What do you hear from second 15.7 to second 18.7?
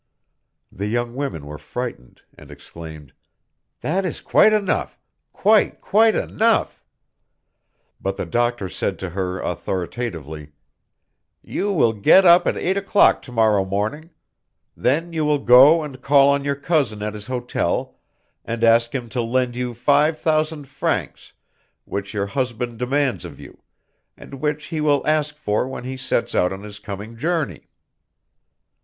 and call on your cousin at his hotel and